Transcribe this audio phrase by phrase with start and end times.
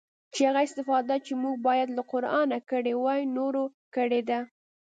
[0.33, 1.31] چې هغه استفاده چې
[1.65, 3.63] بايد موږ له قرانه کړې واى نورو
[3.95, 4.39] کړې ده.